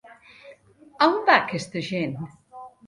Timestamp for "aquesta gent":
1.43-2.21